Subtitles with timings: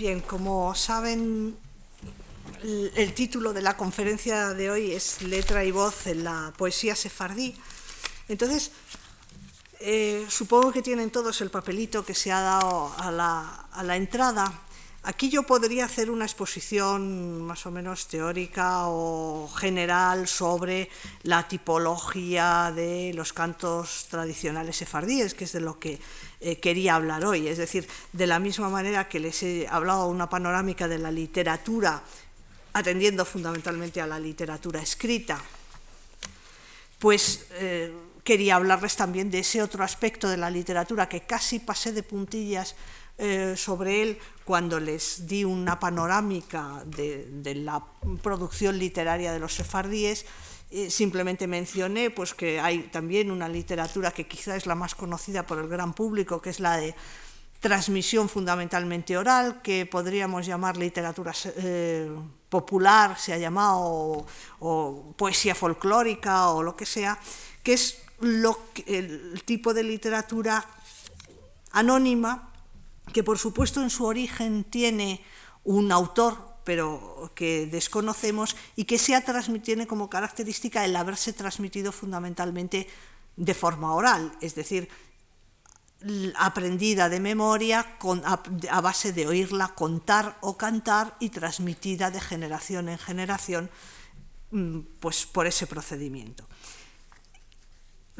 [0.00, 1.58] Bien, como saben,
[2.62, 7.54] el título de la conferencia de hoy es Letra y voz en la poesía sefardí.
[8.26, 8.70] Entonces,
[9.78, 13.96] eh, supongo que tienen todos el papelito que se ha dado a la, a la
[13.96, 14.50] entrada.
[15.02, 20.90] Aquí yo podría hacer una exposición más o menos teórica o general sobre
[21.22, 25.98] la tipología de los cantos tradicionales sefardíes, que es de lo que
[26.40, 27.48] eh, quería hablar hoy.
[27.48, 32.02] Es decir, de la misma manera que les he hablado una panorámica de la literatura,
[32.74, 35.40] atendiendo fundamentalmente a la literatura escrita,
[36.98, 37.90] pues eh,
[38.22, 42.76] quería hablarles también de ese otro aspecto de la literatura que casi pasé de puntillas
[43.22, 47.84] eh, sobre él cuando les di una panorámica de, la
[48.22, 50.24] producción literaria de los sefardíes,
[50.70, 55.46] eh, simplemente mencioné pues, que hay también una literatura que quizá es la más conocida
[55.46, 56.94] por el gran público, que es la de
[57.60, 62.10] transmisión fundamentalmente oral, que podríamos llamar literatura eh,
[62.48, 64.26] popular, se ha llamado,
[64.60, 67.18] o, poesía folclórica o lo que sea,
[67.62, 70.64] que es lo el tipo de literatura
[71.72, 72.49] anónima
[73.12, 75.22] que por supuesto en su origen tiene
[75.64, 79.14] un autor, pero que desconocemos, y que se
[79.62, 82.86] tiene como característica el haberse transmitido fundamentalmente
[83.36, 84.88] de forma oral, es decir,
[86.36, 92.98] aprendida de memoria a, base de oírla contar o cantar y transmitida de generación en
[92.98, 93.70] generación
[94.50, 96.48] mm, pues, por ese procedimiento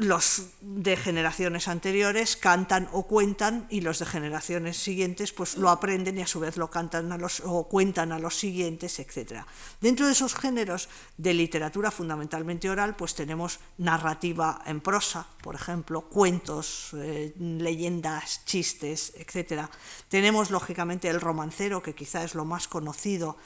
[0.01, 6.17] los de generaciones anteriores cantan o cuentan y los de generaciones siguientes pues lo aprenden
[6.17, 9.43] y a su vez lo cantan a los, o cuentan a los siguientes, etc.
[9.79, 16.01] Dentro de esos géneros de literatura fundamentalmente oral pues tenemos narrativa en prosa, por ejemplo,
[16.01, 19.69] cuentos, eh, leyendas, chistes, etc.
[20.09, 23.37] Tenemos lógicamente el romancero que quizá es lo más conocido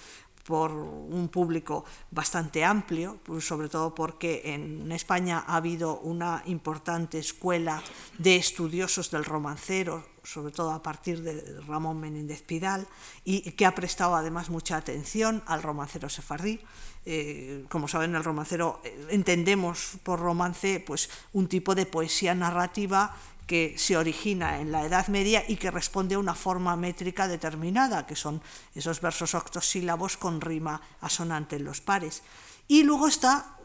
[0.46, 7.18] por un público bastante amplio, pues sobre todo porque en España ha habido una importante
[7.18, 7.82] escuela
[8.20, 12.88] de estudiosos del romancero, sobre todo a partir de Ramón Menéndez Pidal,
[13.24, 16.62] y que ha prestado además mucha atención al romancero sefardí.
[17.08, 23.16] Eh, como saben, el romancero eh, entendemos por romance pues, un tipo de poesía narrativa
[23.46, 28.06] que se origina en la Edad Media y que responde a una forma métrica determinada,
[28.06, 28.42] que son
[28.74, 32.24] esos versos octosílabos con rima asonante en los pares.
[32.68, 33.58] Y luego está,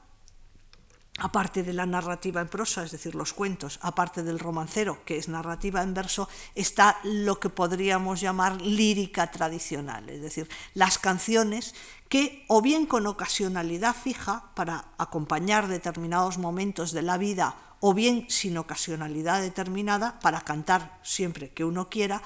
[1.19, 5.29] aparte de la narrativa en prosa, es decir, los cuentos, aparte del romancero, que es
[5.29, 11.75] narrativa en verso, está lo que podríamos llamar lírica tradicional, es decir, las canciones
[12.11, 18.27] que o bien con ocasionalidad fija para acompañar determinados momentos de la vida o bien
[18.29, 22.23] sin ocasionalidad determinada para cantar siempre que uno quiera,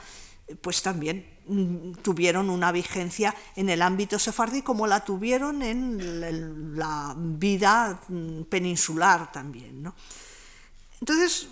[0.60, 7.14] pues también mm, tuvieron una vigencia en el ámbito sefardí como la tuvieron en la
[7.16, 9.90] vida mm, peninsular también.
[11.00, 11.48] Entonces,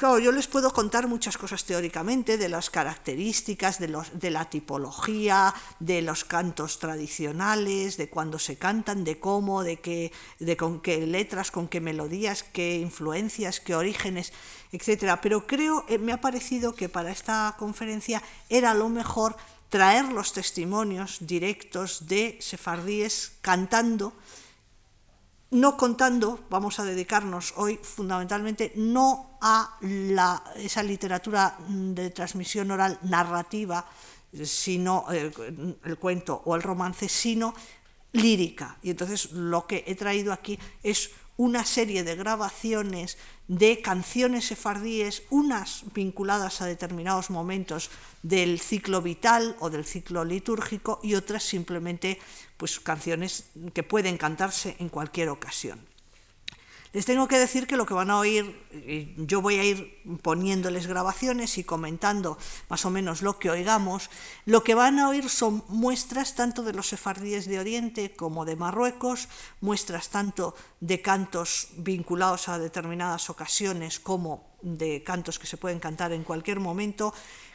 [0.00, 4.48] Claro, yo les puedo contar muchas cosas teóricamente de las características, de, los, de, la
[4.48, 10.80] tipología, de los cantos tradicionales, de cuándo se cantan, de cómo, de, qué, de con
[10.80, 14.32] qué letras, con qué melodías, qué influencias, qué orígenes,
[14.72, 15.18] etc.
[15.20, 19.36] Pero creo, eh, me ha parecido que para esta conferencia era lo mejor
[19.68, 24.14] traer los testimonios directos de sefardíes cantando
[25.50, 29.78] no contando, vamos a dedicarnos hoy fundamentalmente no a
[30.56, 33.84] esa literatura de transmisión oral narrativa,
[34.44, 35.32] sino eh,
[35.84, 37.54] el cuento o el romance, sino
[38.12, 38.78] lírica.
[38.82, 43.16] Y entonces lo que he traído aquí es una serie de grabaciones
[43.48, 47.90] de canciones sefardíes, unas vinculadas a determinados momentos
[48.22, 52.20] del ciclo vital o del ciclo litúrgico y otras simplemente
[52.60, 55.80] pues canciones que pueden cantarse en cualquier ocasión.
[56.92, 58.52] Les tengo que decir que lo que van a oír,
[59.16, 62.36] yo voy a ir poniéndoles grabaciones y comentando
[62.68, 64.10] más o menos lo que oigamos,
[64.44, 68.56] lo que van a oír son muestras tanto de los sefardíes de Oriente como de
[68.56, 69.28] Marruecos,
[69.62, 76.12] muestras tanto de cantos vinculados a determinadas ocasiones como de cantos que se pueden cantar
[76.12, 77.14] en cualquier momento,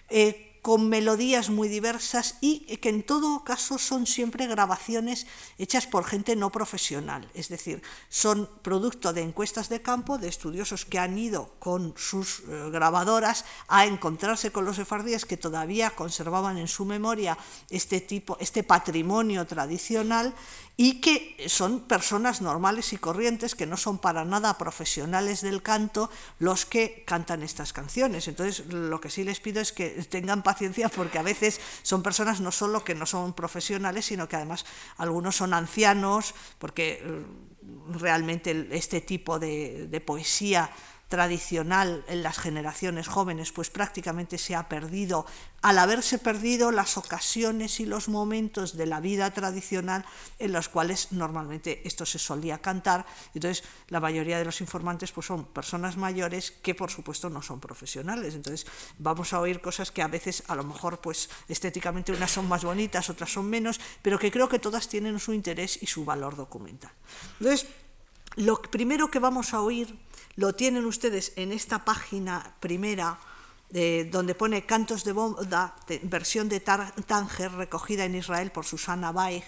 [0.10, 5.28] eh, con melodías muy diversas y que en todo caso son siempre grabaciones
[5.60, 10.84] hechas por gente no profesional, es decir, son producto de encuestas de campo de estudiosos
[10.86, 16.58] que han ido con sus eh, grabadoras a encontrarse con los sefardíes que todavía conservaban
[16.58, 17.38] en su memoria
[17.70, 20.34] este tipo este patrimonio tradicional
[20.78, 26.10] y que son personas normales y corrientes que no son para nada profesionales del canto
[26.40, 28.28] los que cantan estas canciones.
[28.28, 32.42] Entonces, lo que sí les pido es que tengan paciencia porque a veces son personas
[32.42, 34.66] no solo que no son profesionales, sino que además
[34.98, 40.70] algunos son ancianos, porque mm, realmente este tipo de, de poesía
[41.08, 45.26] tradicional en las generaciones jóvenes pues prácticamente se ha perdido.
[45.62, 50.06] Al haberse perdido las ocasiones y los momentos de la vida tradicional
[50.40, 55.28] en los cuales normalmente esto se solía cantar entonces la mayoría de los informantes pues
[55.28, 58.36] son personas mayores que por supuesto no son profesionales.
[58.36, 58.66] Entonces
[58.98, 62.64] vamos a oír cosas que a veces a lo mejor pues estéticamente unas son más
[62.64, 66.36] bonitas otras son menos pero que creo que todas tienen su interés y su valor
[66.36, 66.92] documental.
[67.40, 67.68] Entonces
[68.36, 69.96] lo primero que vamos a oír
[70.36, 73.20] lo tienen ustedes en esta página primera,
[74.12, 79.44] donde pone Cantos de Boda, versión de Tanger, recogida en Israel por Susana Baig.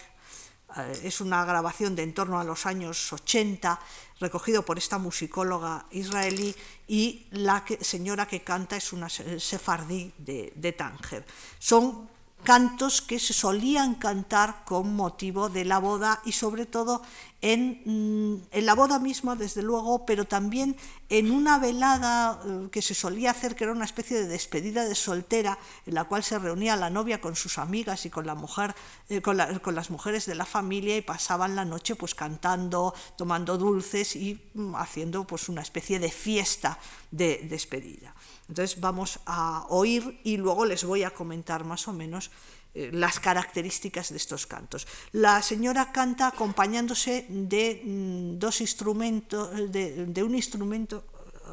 [0.76, 3.80] Eh, es una grabación de en torno a los años 80,
[4.20, 6.54] recogido por esta musicóloga israelí,
[6.88, 11.26] y la señora que canta es una sefardí de, de Tánger.
[11.60, 12.10] Son
[12.48, 17.02] cantos que se solían cantar con motivo de la boda y sobre todo
[17.42, 20.78] en, mm, en, la boda misma, desde luego, pero también
[21.10, 24.96] en una velada eh, que se solía hacer, que era una especie de despedida de
[24.96, 28.74] soltera, en la cual se reunía la novia con sus amigas y con, la mujer,
[29.10, 33.58] eh, con, con, las mujeres de la familia y pasaban la noche pues cantando, tomando
[33.58, 36.80] dulces y mm, haciendo pues una especie de fiesta
[37.12, 38.16] de despedida.
[38.50, 42.32] Entonces vamos a oír y luego les voy a comentar más o menos
[42.74, 44.88] eh, las características de estos cantos.
[45.12, 51.04] La señora canta acompañándose de mm, dos instrumentos, de, de un instrumento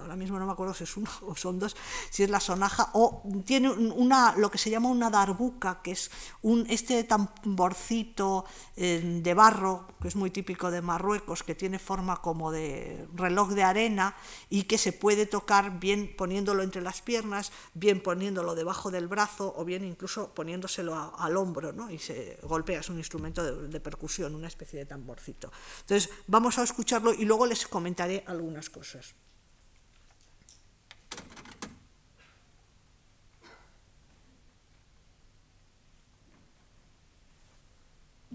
[0.05, 1.77] ahora mismo no me acuerdo si es uno o son dos,
[2.11, 6.11] si es la sonaja, o tiene una, lo que se llama una darbuca, que es
[6.43, 8.45] un, este tamborcito
[8.77, 13.51] eh, de barro, que es muy típico de Marruecos, que tiene forma como de reloj
[13.51, 14.15] de arena
[14.51, 19.55] y que se puede tocar bien poniéndolo entre las piernas, bien poniéndolo debajo del brazo
[19.56, 21.91] o bien incluso poniéndoselo al hombro, ¿no?
[21.91, 25.51] y se golpea, es un instrumento de, de percusión, una especie de tamborcito.
[25.81, 29.15] Entonces, vamos a escucharlo y luego les comentaré algunas cosas.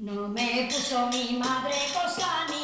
[0.01, 2.58] No me puso mi madre cosa ninguna,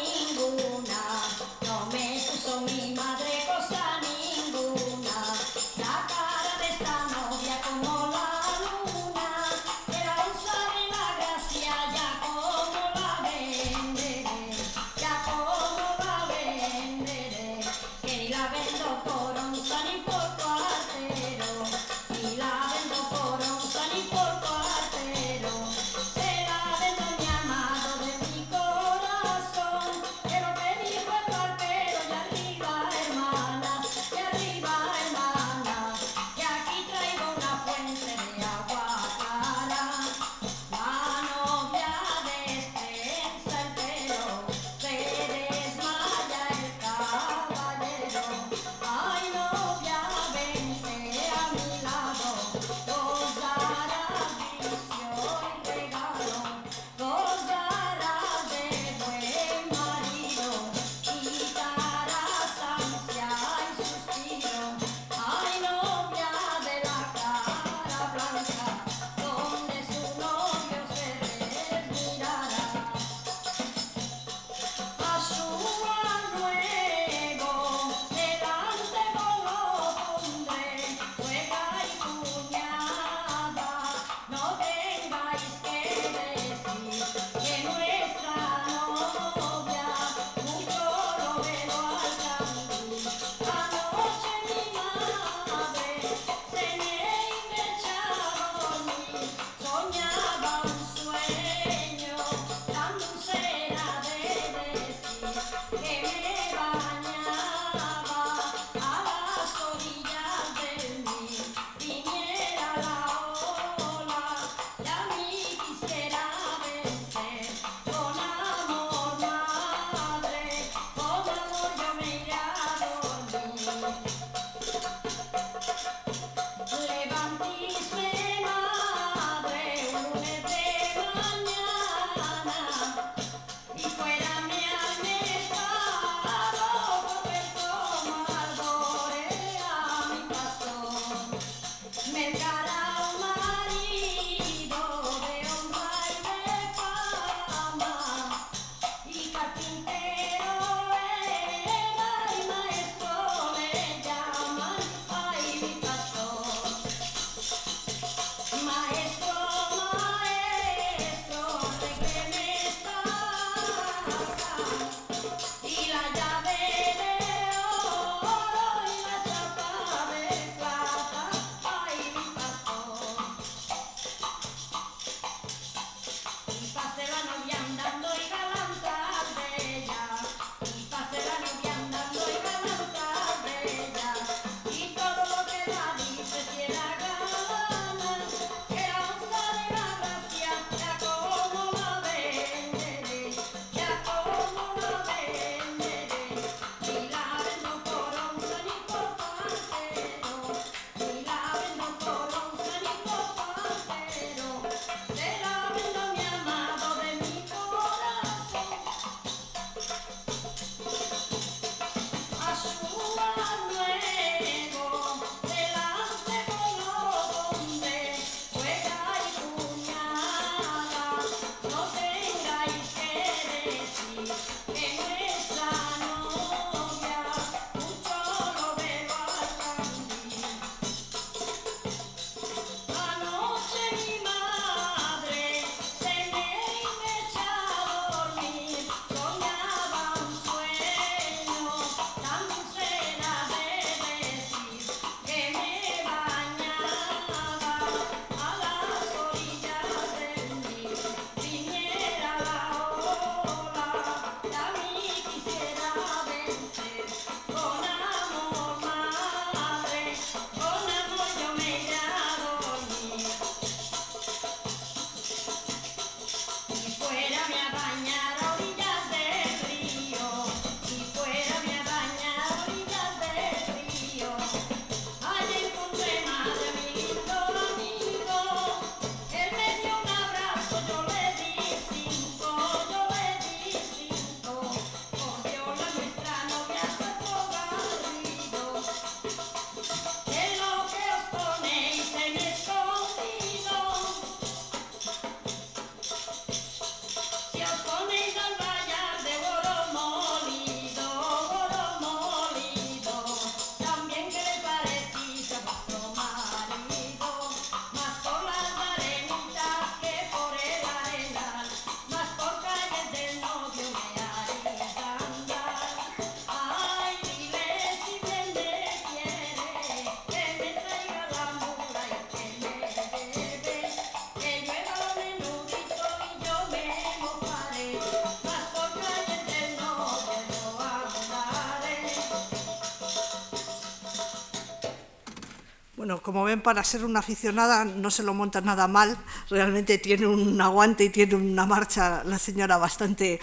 [336.26, 339.16] como ven, para ser una aficionada no se lo monta nada mal,
[339.48, 343.40] realmente tiene un aguante y tiene una marcha la señora bastante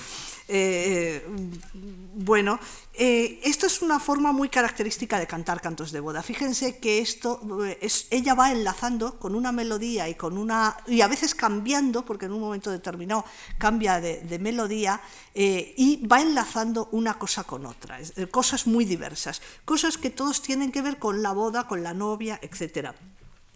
[0.48, 1.24] eh,
[2.14, 2.58] bueno.
[2.94, 3.41] Eh, esto es
[3.82, 6.22] una forma muy característica de cantar cantos de boda.
[6.22, 11.00] Fíjense que esto eh, es, ella va enlazando con una melodía y con una y
[11.00, 13.24] a veces cambiando, porque en un momento determinado
[13.58, 15.00] cambia de, melodía
[15.34, 17.98] y va enlazando una cosa con otra,
[18.30, 22.38] cosas muy diversas, cosas que todos tienen que ver con la boda, con la novia,
[22.42, 22.94] etcétera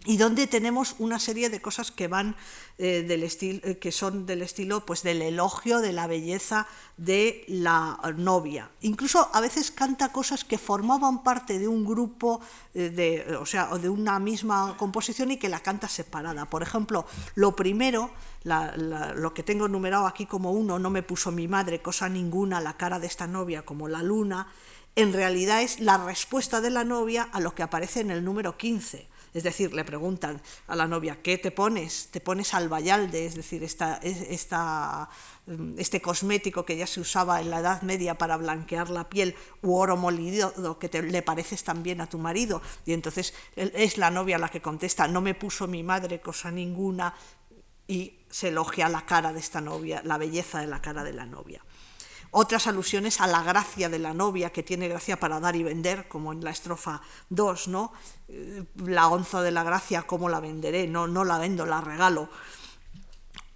[0.07, 2.37] y donde tenemos una serie de cosas que van
[2.77, 7.43] eh, del estilo, eh, que son del estilo pues del elogio de la belleza de
[7.49, 8.71] la novia.
[8.81, 12.39] Incluso a veces canta cosas que formaban parte de un grupo
[12.73, 16.45] eh, de, o sea, de una misma composición y que la canta separada.
[16.45, 18.09] Por ejemplo, lo primero,
[18.45, 22.77] lo que tengo numerado aquí como uno, no me puso mi madre cosa ninguna la
[22.77, 24.47] cara de esta novia como la luna,
[24.95, 28.57] en realidad es la respuesta de la novia a lo que aparece en el número
[28.57, 32.09] 15 es decir, le preguntan a la novia, ¿qué te pones?
[32.11, 35.09] Te pones albayalde, es decir, esta,
[35.45, 39.35] mm, este cosmético que ya se usaba en la Edad Media para blanquear la piel,
[39.61, 42.61] u oro molido que te, le pareces también a tu marido.
[42.85, 47.13] Y entonces es la novia la que contesta, no me puso mi madre cosa ninguna,
[47.87, 51.25] y se elogia la cara de esta novia, la belleza de la cara de la
[51.25, 51.63] novia
[52.37, 56.07] otras alusiones a la gracia de la novia, que tiene gracia para dar y vender,
[56.07, 57.91] como en la estrofa 2, ¿no?
[58.29, 60.85] Eh, la onza de la gracia, ¿cómo la venderé?
[60.87, 62.29] No, no la vendo, la regalo.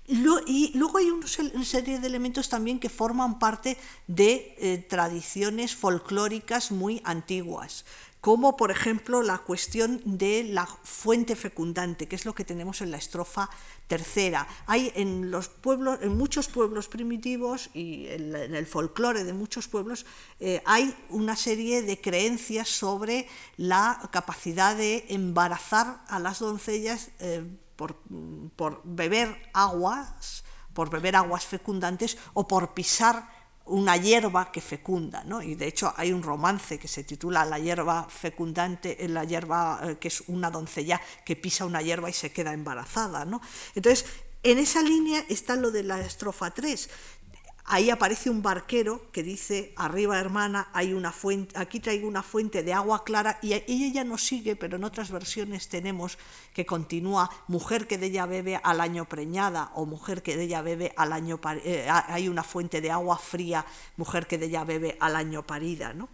[0.07, 6.71] Y luego hay una serie de elementos también que forman parte de eh, tradiciones folclóricas
[6.71, 7.85] muy antiguas
[8.21, 12.91] como por ejemplo la cuestión de la fuente fecundante, que es lo que tenemos en
[12.91, 13.49] la estrofa
[13.87, 14.47] tercera.
[14.67, 20.05] Hay en los pueblos, en muchos pueblos primitivos y en, el folclore de muchos pueblos,
[20.39, 27.43] eh, hay una serie de creencias sobre la capacidad de embarazar a las doncellas eh,
[27.75, 27.95] por,
[28.55, 30.43] por beber aguas,
[30.75, 35.41] por beber aguas fecundantes o por pisar una hierba que fecunda, ¿no?
[35.41, 39.79] y de hecho hay un romance que se titula La hierba fecundante, eh, la hierba
[39.83, 43.23] eh, que es una doncella que pisa una hierba y se queda embarazada.
[43.25, 43.41] ¿no?
[43.75, 44.05] Entonces,
[44.43, 46.89] en esa línea está lo de la estrofa 3
[47.65, 52.63] ahí aparece un barquero que dice, arriba hermana, hay una fuente, aquí traigo una fuente
[52.63, 56.17] de agua clara, y ella ya no sigue, pero en otras versiones tenemos
[56.53, 60.61] que continúa, mujer que de ella bebe al año preñada, o mujer que de ella
[60.61, 63.65] bebe al año, eh, hay una fuente de agua fría,
[63.97, 66.09] mujer que de ella bebe al año parida, ¿no?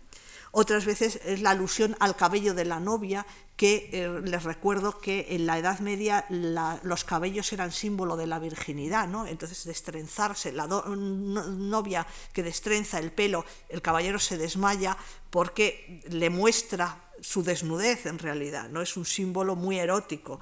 [0.51, 3.25] Otras veces es la alusión al cabello de la novia,
[3.55, 8.39] que eh, les recuerdo que en la Edad Media los cabellos eran símbolo de la
[8.39, 9.25] virginidad, ¿no?
[9.25, 14.95] Entonces destrenzarse, la novia que destrenza el pelo, el caballero se desmaya
[15.29, 18.81] porque le muestra su desnudez en realidad, ¿no?
[18.81, 20.39] Es un símbolo muy erótico.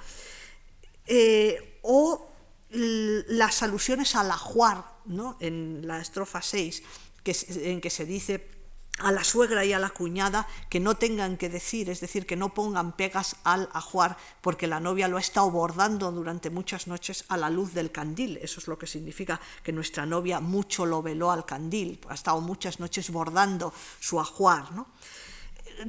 [1.08, 2.32] Eh, o
[2.70, 5.38] las alusiones al ajuar, ¿no?
[5.40, 6.84] En la estrofa 6,
[7.24, 7.36] que,
[7.72, 8.55] en que se dice
[9.00, 12.36] a la suegra y a la cuñada que no tengan que decir, es decir, que
[12.36, 17.26] no pongan pegas al ajuar, porque la novia lo ha estado bordando durante muchas noches
[17.28, 18.38] a la luz del candil.
[18.42, 22.40] Eso es lo que significa que nuestra novia mucho lo veló al candil, ha estado
[22.40, 24.72] muchas noches bordando su ajuar.
[24.72, 24.88] ¿no?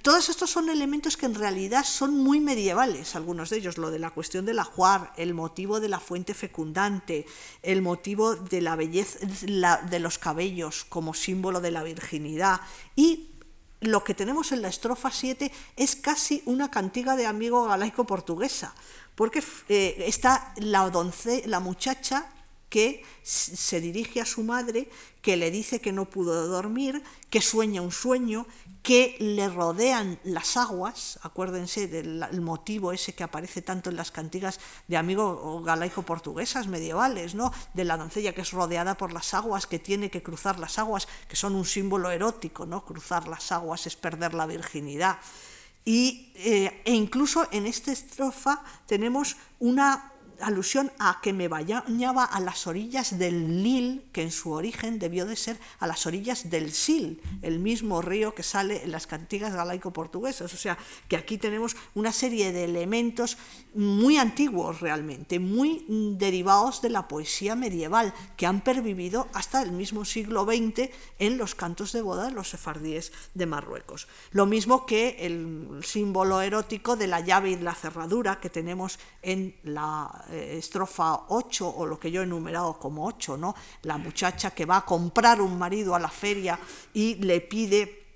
[0.02, 3.99] Todos estos son elementos que en realidad son muy medievales, algunos de ellos, lo de
[3.99, 7.26] la cuestión del ajuar, el motivo de la fuente fecundante,
[7.62, 12.61] el motivo de la belleza de los cabellos como símbolo de la virginidad.
[12.95, 13.31] Y
[13.81, 18.75] lo que tenemos en la estrofa 7 es casi una cantiga de amigo galaico portuguesa,
[19.14, 20.90] porque eh, está la,
[21.47, 22.31] la muchacha
[22.69, 24.88] que se dirige a su madre,
[25.26, 28.47] que le dice que no pudo dormir, que sueña un sueño,
[28.80, 34.61] que le rodean las aguas, acuérdense del motivo ese que aparece tanto en las cantigas
[34.87, 37.52] de amigos galaico-portuguesas medievales, ¿no?
[37.75, 41.09] de la doncella que es rodeada por las aguas, que tiene que cruzar las aguas,
[41.26, 42.84] que son un símbolo erótico, ¿no?
[42.84, 45.19] cruzar las aguas es perder la virginidad.
[45.84, 52.41] Y, eh, e incluso en esta estrofa tenemos una alusión a que me bañaba a
[52.41, 56.73] las orillas del Nil, que en su origen debió de ser a las orillas del
[56.73, 60.53] Sil, el mismo río que sale en las cantigas galaico-portuguesas.
[60.53, 63.39] O sea, que aquí tenemos una serie de elementos
[63.75, 65.85] muy antiguos realmente, muy
[66.19, 71.55] derivados de la poesía medieval, que han pervivido hasta el mismo siglo XX en los
[71.55, 74.09] cantos de boda de los sefardíes de Marruecos.
[74.31, 79.55] Lo mismo que el símbolo erótico de la llave y la cerradura que tenemos en
[79.63, 83.54] la estrofa 8 o lo que yo he enumerado como 8, ¿no?
[83.82, 86.58] La muchacha que va a comprar un marido a la feria
[86.95, 88.06] y le pide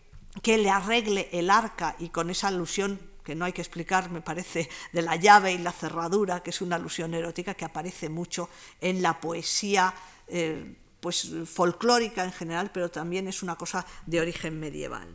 [0.43, 4.23] que le arregle el arca y con esa alusión que no hay que explicar, me
[4.23, 8.49] parece, de la llave y la cerradura, que es una alusión erótica que aparece mucho
[8.81, 9.95] en la poesía
[10.27, 15.09] eh, pues, folclórica en general, pero también es una cosa de origen medieval.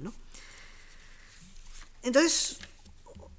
[2.03, 2.60] Entonces,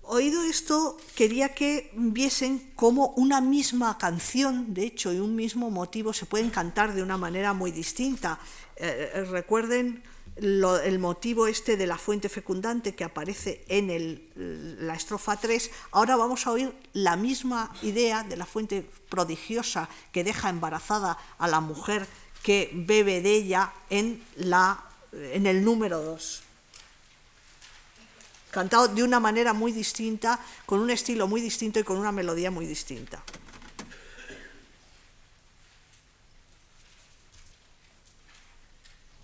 [0.08, 6.12] oído esto, quería que viesen cómo una misma canción, de hecho, y un mismo motivo
[6.12, 8.38] se pueden cantar de una manera muy distinta.
[8.76, 10.02] Eh, recuerden
[10.36, 14.20] el motivo este de la fuente fecundante que aparece en
[14.86, 20.24] la estrofa 3, ahora vamos a oír la misma idea de la fuente prodigiosa que
[20.24, 22.06] deja embarazada a la mujer
[22.42, 26.42] que bebe de ella en, la, en el número 2.
[28.56, 32.50] Cantado de una manera muy distinta, con un estilo muy distinto y con una melodía
[32.50, 33.22] muy distinta.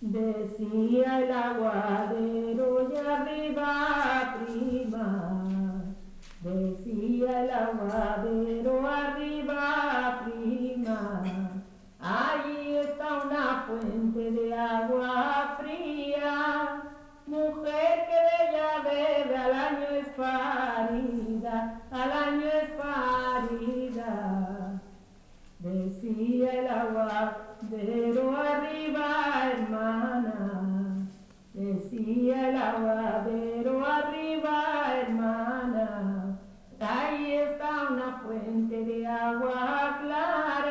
[0.02, 5.82] Decía el aguadero y arriba prima,
[6.42, 11.22] decía el aguadero arriba prima,
[11.98, 15.91] allí está una fuente de agua fría,
[20.12, 24.10] es parida, al año es parida.
[25.58, 31.08] Decía el aguadero arriba, hermana.
[31.54, 36.38] Decía el aguadero arriba, hermana.
[36.80, 40.61] Ahí está una fuente de agua clara.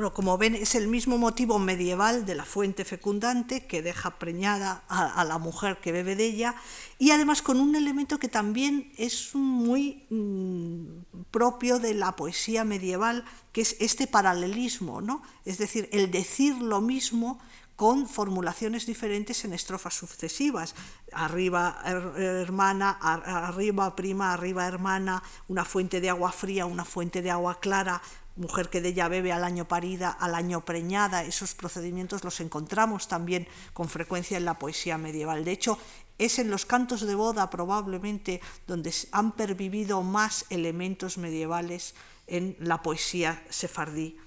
[0.00, 4.82] Bueno, como ven, es el mismo motivo medieval de la fuente fecundante que deja preñada
[4.88, 6.54] a, la mujer que bebe de ella
[6.98, 13.26] y además con un elemento que también es muy mm, propio de la poesía medieval,
[13.52, 15.22] que es este paralelismo, ¿no?
[15.44, 17.38] es decir, el decir lo mismo
[17.76, 20.74] con formulaciones diferentes en estrofas sucesivas.
[21.12, 21.78] Arriba
[22.16, 28.02] hermana, arriba prima, arriba hermana, una fuente de agua fría, una fuente de agua clara,
[28.40, 33.06] mujer que de ella bebe al año parida, al año preñada, esos procedimientos los encontramos
[33.06, 35.44] también con frecuencia en la poesía medieval.
[35.44, 35.78] De hecho,
[36.18, 41.94] es en los cantos de boda probablemente donde han pervivido más elementos medievales
[42.26, 44.18] en la poesía sefardí.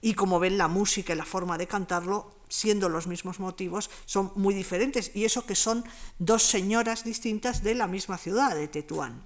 [0.00, 4.30] Y como ven, la música y la forma de cantarlo, siendo los mismos motivos, son
[4.36, 5.10] muy diferentes.
[5.14, 5.84] Y eso que son
[6.18, 9.22] dos señoras distintas de la misma ciudad, de Tetuán.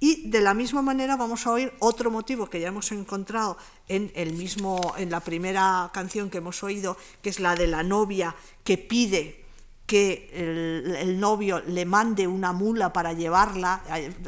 [0.00, 4.10] Y de la misma manera vamos a oír otro motivo que ya hemos encontrado en,
[4.14, 8.34] el mismo, en la primera canción que hemos oído, que es la de la novia
[8.64, 9.44] que pide
[9.90, 13.82] que el, novio le mande una mula para llevarla.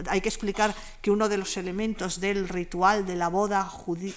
[0.09, 3.71] Hay, que explicar que uno de los elementos del ritual de la boda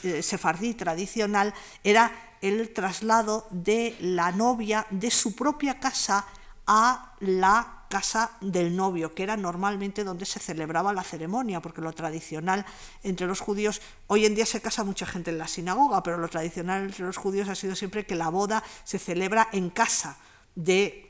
[0.04, 6.26] eh, sefardí tradicional era el traslado de la novia de su propia casa
[6.66, 11.94] a la casa del novio, que era normalmente donde se celebraba la ceremonia, porque lo
[11.94, 12.66] tradicional
[13.04, 16.28] entre los judíos, hoy en día se casa mucha gente en la sinagoga, pero lo
[16.28, 20.18] tradicional entre los judíos ha sido siempre que la boda se celebra en casa
[20.56, 21.05] de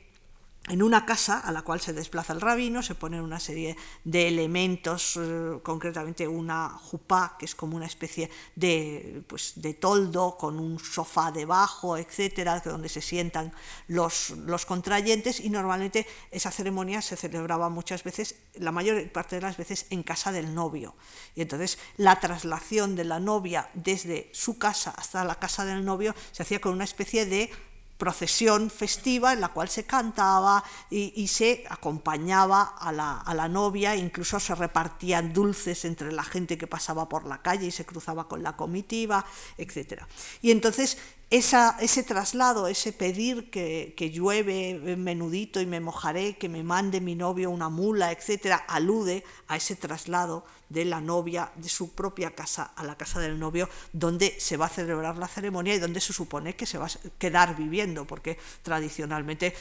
[0.68, 4.28] en una casa a la cual se desplaza el rabino, se ponen una serie de
[4.28, 10.58] elementos, eh, concretamente una jupá, que es como una especie de, pues, de toldo con
[10.58, 13.52] un sofá debajo, etcétera, donde se sientan
[13.86, 19.42] los, los contrayentes, y normalmente esa ceremonia se celebraba muchas veces, la mayor parte de
[19.42, 20.96] las veces, en casa del novio.
[21.34, 26.14] Y entonces la traslación de la novia desde su casa hasta la casa del novio
[26.32, 27.50] se hacía con una especie de
[27.98, 33.96] procesión festiva en la cual se cantaba y, se acompañaba a la, a la, novia,
[33.96, 38.28] incluso se repartían dulces entre la gente que pasaba por la calle y se cruzaba
[38.28, 39.24] con la comitiva,
[39.56, 40.02] etc.
[40.42, 40.98] Y entonces
[41.30, 47.50] ese traslado, ese pedir que, llueve menudito y me mojaré, que me mande mi novio
[47.50, 52.84] una mula, etcétera, alude a ese traslado de la novia de su propia casa a
[52.84, 56.54] la casa del novio, donde se va a celebrar la ceremonia y donde se supone
[56.54, 59.54] que se va a quedar viviendo, porque tradicionalmente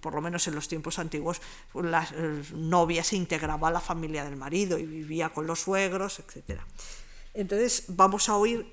[0.00, 1.40] por lo menos en los tiempos antiguos,
[1.74, 6.18] la eh, novia se integraba a la familia del marido y vivía con los suegros,
[6.18, 6.60] etc.
[7.34, 8.66] Entonces vamos a oír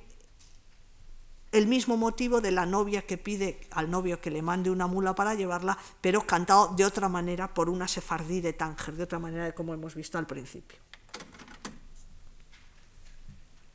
[1.54, 5.14] el mismo motivo de la novia que pide al novio que le mande una mula
[5.14, 9.46] para llevarla, pero cantado de otra manera por una sefardí de Tánger, de otra manera
[9.46, 10.80] de como hemos visto al principio.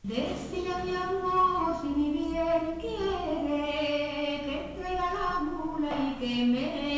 [0.03, 6.88] Mi amor si mi bien quiere que la mula y que me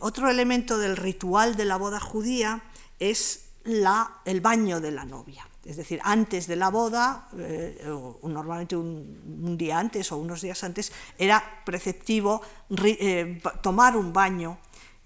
[0.00, 2.62] Otro elemento del ritual de la boda judía
[2.98, 5.46] es el baño de la novia.
[5.64, 7.82] Es decir, antes de la boda, eh,
[8.22, 12.42] normalmente un, día antes o unos días antes, era preceptivo
[12.84, 14.58] eh, tomar un baño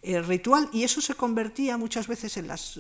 [0.02, 2.78] eh, ritual y eso se convertía muchas veces en las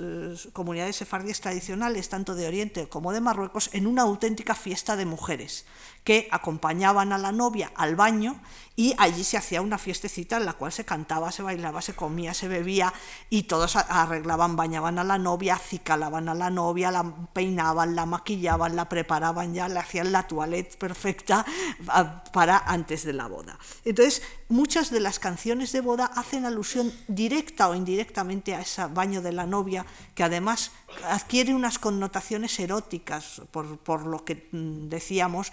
[0.52, 5.64] comunidades sefardíes tradicionales, tanto de Oriente como de Marruecos, en una auténtica fiesta de mujeres
[6.04, 8.40] que acompañaban a la novia al baño
[8.78, 12.32] y allí se hacía una fiestecita en la cual se cantaba, se bailaba, se comía,
[12.32, 12.94] se bebía
[13.28, 18.76] y todos arreglaban, bañaban a la novia, acicalaban a la novia, la peinaban, la maquillaban,
[18.76, 21.44] la preparaban ya, le hacían la toilette perfecta
[22.32, 23.58] para antes de la boda.
[23.84, 29.22] Entonces, muchas de las canciones de boda hacen alusión directa o indirectamente a ese baño
[29.22, 29.84] de la novia,
[30.14, 30.70] que además
[31.02, 35.50] adquiere unas connotaciones eróticas, por, por lo que mm, decíamos,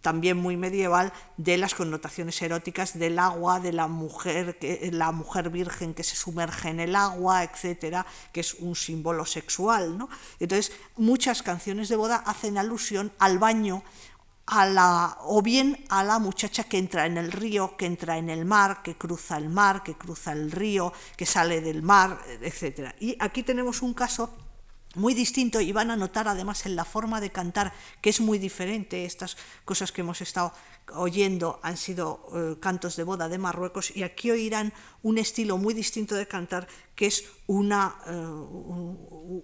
[0.00, 4.58] también muy medieval de las connotaciones eróticas del agua, de la mujer,
[4.92, 9.96] la mujer virgen que se sumerge en el agua, etcétera, que es un símbolo sexual.
[9.98, 10.08] ¿no?
[10.38, 13.82] Entonces, muchas canciones de boda hacen alusión al baño,
[14.46, 18.28] a la, o bien a la muchacha que entra en el río, que entra en
[18.30, 22.94] el mar, que cruza el mar, que cruza el río, que sale del mar, etcétera.
[22.98, 24.30] Y aquí tenemos un caso
[24.94, 28.38] muy distinto y van a notar además en la forma de cantar que es muy
[28.38, 29.04] diferente.
[29.04, 30.52] Estas cosas que hemos estado
[30.94, 34.72] oyendo han sido eh, cantos de boda de Marruecos y aquí oirán
[35.02, 38.12] un estilo muy distinto de cantar que es una, eh,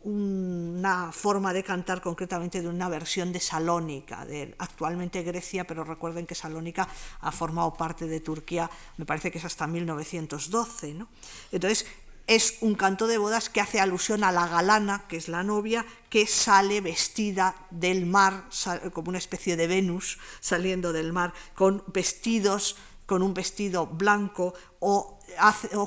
[0.03, 6.27] una forma de cantar concretamente de una versión de Salónica, de actualmente Grecia, pero recuerden
[6.27, 6.89] que Salónica
[7.21, 10.95] ha formado parte de Turquía, me parece que es hasta 1912.
[10.95, 11.09] ¿no?
[11.51, 11.87] Entonces,
[12.27, 15.87] es un canto de bodas que hace alusión a la galana, que es la novia,
[16.11, 18.49] que sale vestida del mar,
[18.93, 25.19] como una especie de Venus saliendo del mar, con vestidos, con un vestido blanco, o,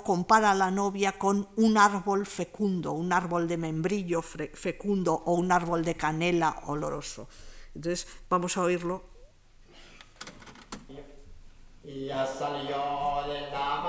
[0.03, 5.51] compara a la novia con un árbol fecundo, un árbol de membrillo fecundo o un
[5.51, 7.27] árbol de canela oloroso.
[7.75, 9.03] Entonces, vamos a oírlo.
[11.83, 13.79] Ya salió de la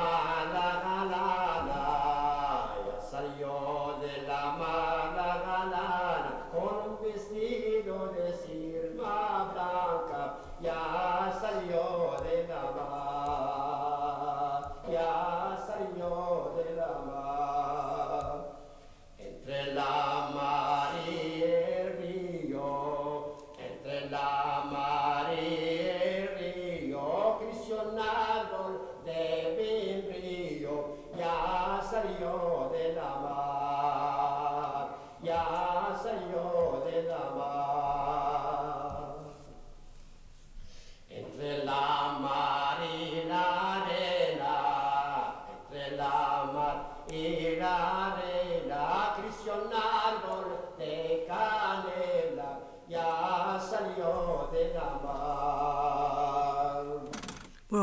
[4.16, 5.99] Bueno,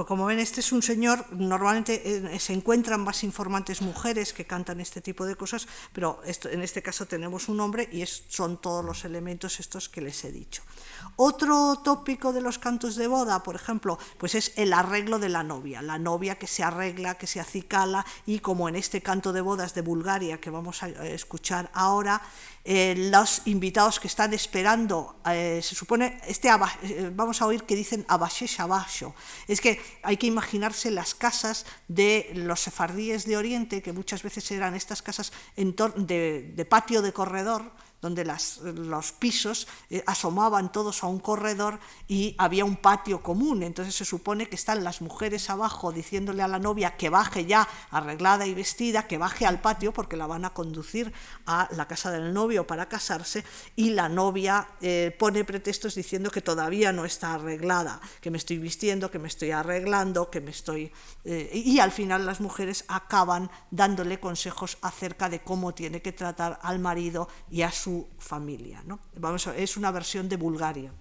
[0.07, 2.01] como ven, este es un señor, normalmente
[2.33, 6.81] eh, se encuentran más informantes mujeres que cantan este tipo de cosas, pero en este
[6.81, 10.63] caso tenemos un hombre y son todos los elementos estos que les he dicho.
[11.17, 15.43] Otro tópico de los cantos de boda, por ejemplo, pues es el arreglo de la
[15.43, 19.41] novia, la novia que se arregla, que se acicala y como en este canto de
[19.41, 22.21] bodas de Bulgaria que vamos a escuchar ahora,
[22.69, 27.77] eh, los invitados que están esperando, eh, se supone, este eh, vamos a oír que
[27.77, 29.15] dicen abashesh abasho,
[29.47, 34.51] es que hay que imaginarse las casas de los sefardíes de Oriente, que muchas veces
[34.51, 37.71] eran estas casas de, de patio de corredor,
[38.01, 43.63] donde los pisos eh, asomaban todos a un corredor y había un patio común.
[43.63, 47.67] Entonces se supone que están las mujeres abajo diciéndole a la novia que baje ya
[47.89, 51.11] arreglada y vestida, que baje al patio porque la van a conducir
[51.45, 53.43] a la casa del novio para casarse
[53.75, 58.59] y la novia eh, pone pretextos diciendo que todavía no está arreglada, que me estoy
[58.59, 60.91] vistiendo, que me estoy arreglando, que me estoy...
[61.25, 66.59] Eh, y al final las mujeres acaban dándole consejos acerca de cómo tiene que tratar
[66.61, 67.86] al marido y a su
[68.19, 68.81] familia.
[68.85, 68.99] ¿no?
[69.15, 70.91] Vamos a, es una versión de Bulgaria.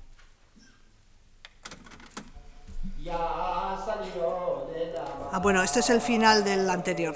[5.33, 7.15] Ah, bueno, este es el final del anterior.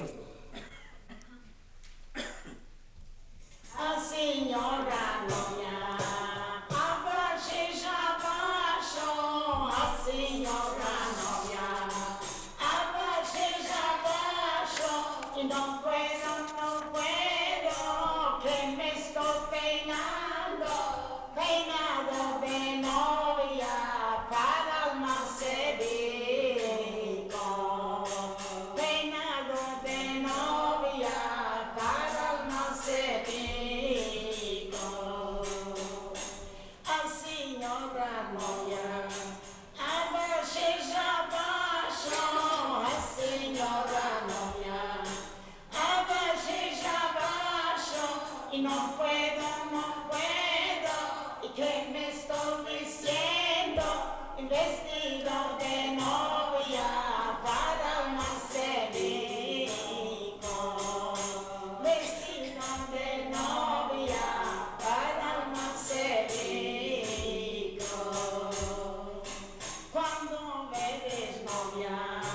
[70.72, 72.30] မဲတဲ့ဆောင်များ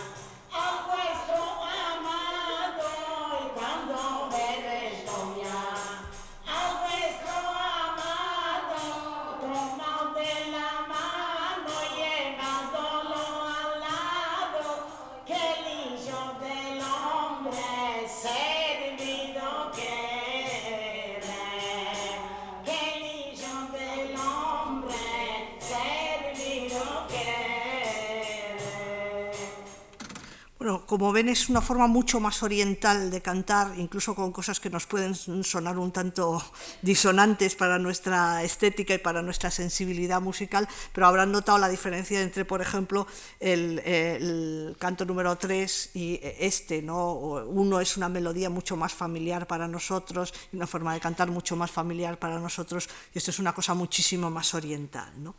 [30.96, 34.86] como ven es una forma mucho más oriental de cantar, incluso con cosas que nos
[34.88, 36.42] pueden sonar un tanto
[36.82, 42.46] disonantes para nuestra estética y para nuestra sensibilidad musical, pero habrán notado la diferencia entre,
[42.46, 43.08] por ejemplo,
[43.42, 47.12] el, canto número 3 y este, ¿no?
[47.12, 51.72] Uno es una melodía mucho más familiar para nosotros, una forma de cantar mucho más
[51.72, 55.36] familiar para nosotros, y esto es una cosa muchísimo más oriental, ¿no?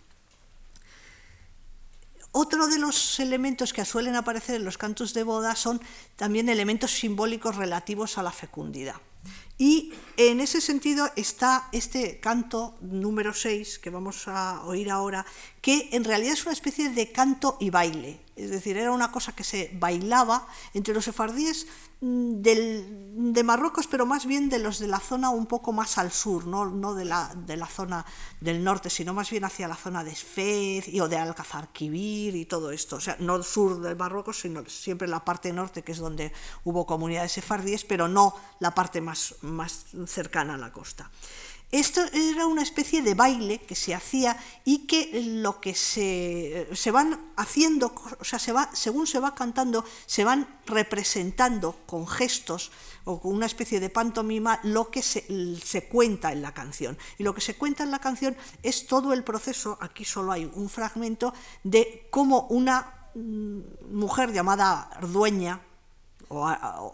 [2.39, 5.81] Otro de los elementos que suelen aparecer en los cantos de boda son
[6.17, 8.97] también elementos simbólicos relativos a la fecundidad.
[9.59, 15.25] Y en ese sentido está este canto número 6 que vamos a oír ahora,
[15.63, 18.21] que en realidad es una especie de canto y baile.
[18.37, 21.67] Es decir, era una cosa que se bailaba entre los sefardíes
[22.03, 25.97] mm, del- de Marruecos, pero más bien de los de la zona un poco más
[25.97, 28.05] al sur, no, no de, la, de la zona
[28.43, 32.45] del norte, sino más bien hacia la zona de Fez y, o de Alcazarquivir y
[32.45, 32.97] todo esto.
[32.97, 36.31] O sea, no sur de Marruecos, sino siempre la parte norte, que es donde
[36.65, 41.11] hubo comunidades sefardíes, pero no la parte más, más cercana a la costa.
[41.73, 46.93] Esto era una especie de baile que se hacía y que lo que se, se
[46.93, 52.71] van haciendo, o sea, se va, según se va cantando, se van representando con gestos
[53.03, 55.27] o con una especie de pantomima lo que se,
[55.59, 56.97] se cuenta en la canción.
[57.19, 60.49] Y lo que se cuenta en la canción es todo el proceso, aquí solo hay
[60.55, 65.61] un fragmento, de cómo una mm, mujer llamada dueña,
[66.29, 66.45] o,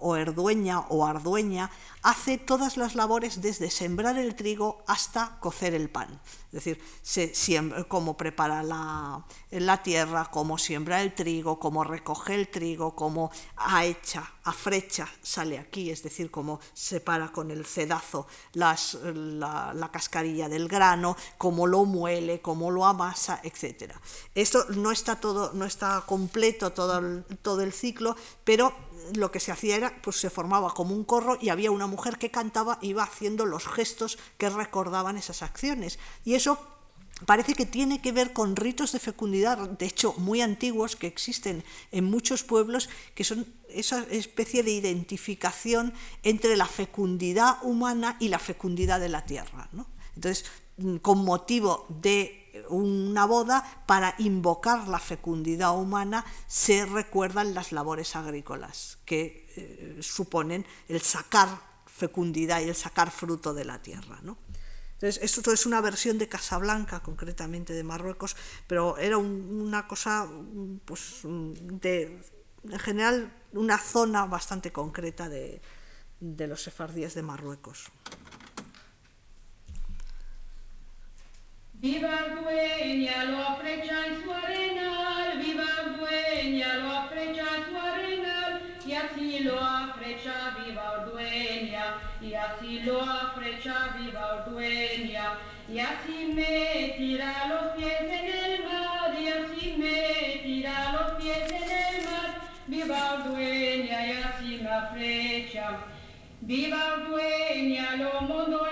[0.01, 1.71] o herdueña o ardueña
[2.03, 6.21] hace todas las labores desde sembrar el trigo hasta cocer el pan.
[6.53, 12.35] Es decir, se siembra, cómo prepara la, la tierra, cómo siembra el trigo, cómo recoge
[12.35, 18.77] el trigo, cómo ahecha, afrecha, sale aquí, es decir, cómo separa con el cedazo la,
[19.75, 23.95] la cascarilla del grano, cómo lo muele, cómo lo amasa, etc.
[24.35, 28.75] Esto no está todo, no está completo todo el, todo el ciclo, pero
[29.15, 32.19] lo que se hacía era, pues se formaba como un corro y había una mujer
[32.19, 35.99] que cantaba, iba haciendo los gestos que recordaban esas acciones.
[36.25, 36.59] Y eso
[37.25, 41.63] parece que tiene que ver con ritos de fecundidad, de hecho muy antiguos, que existen
[41.93, 48.41] en muchos pueblos, que son esa especie de identificación entre la fecundidad humana y la
[48.41, 49.71] fecundidad de la tierra.
[50.17, 50.47] Entonces,
[50.79, 58.17] mm, con motivo de una boda, para invocar la fecundidad humana, se recuerdan las labores
[58.17, 61.49] agrícolas, que eh, suponen el sacar
[61.87, 64.21] fecundidad y el sacar fruto de la tierra.
[65.03, 68.37] Entonces, esto es una versión de Casablanca, concretamente de Marruecos,
[68.69, 70.29] pero era un- una cosa,
[70.85, 72.23] pues, de,
[72.71, 75.61] en general, una zona bastante concreta de,
[76.21, 77.91] de los sefardíes de Marruecos.
[81.73, 88.93] Viva dueña, lo afrecha en su arenal, viva dueña, lo afrecha en su arenal, y
[88.93, 93.03] así lo afrecha viva dueña, y así lo
[93.63, 100.41] afrecha viva dueña, y así me tira los pies en el mar, y así me
[100.43, 105.79] tira los pies en el mar, viva dueña, y así me afrecha.
[106.41, 108.67] Viva dueña, lo mondo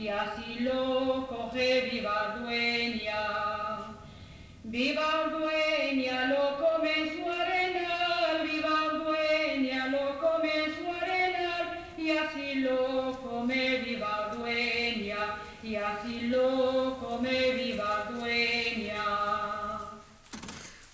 [0.00, 3.96] y así lo coge viva dueña,
[4.64, 6.26] viva dueña.
[6.26, 14.30] Lo come su arenal, viva dueña, lo come su arenal, y así lo come viva
[14.34, 17.52] dueña, y así lo come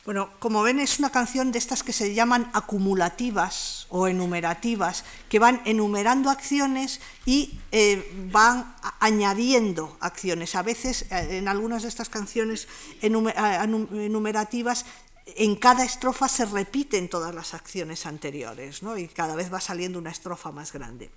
[0.07, 5.41] Bueno, como ven, es una canción de estas que se llaman acumulativas o enumerativas, que
[5.41, 10.55] van enumerando acciones y eh, van añadiendo acciones.
[10.55, 12.69] A veces, eh, en algunas de estas canciones
[13.03, 14.87] enumerativas,
[15.27, 18.97] en cada estrofa se repiten todas las acciones anteriores, ¿no?
[18.97, 21.11] y cada vez va saliendo una estrofa más grande.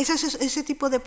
[0.00, 0.98] Ese tipo de,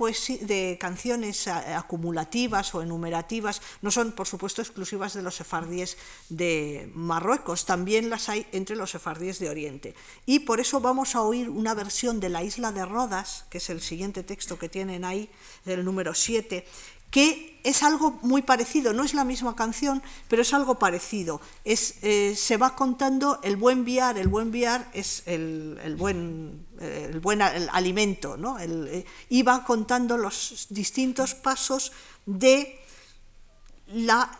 [0.41, 5.97] de canciones acumulativas o enumerativas no son, por supuesto, exclusivas de los sefardíes
[6.29, 9.95] de Marruecos, también las hay entre los sefardíes de Oriente.
[10.27, 13.69] Y por eso vamos a oír una versión de la isla de Rodas, que es
[13.69, 15.29] el siguiente texto que tienen ahí,
[15.65, 16.63] del número 7,
[17.13, 21.41] que es algo muy parecido, no es la misma canción, pero es algo parecido.
[21.63, 26.65] Es, eh, se va contando el buen viar, el buen viar es el, el buen,
[26.81, 28.57] eh, el buen alimento, ¿no?
[28.59, 31.91] Eh, y va contando los distintos pasos
[32.25, 32.79] de
[33.89, 34.39] la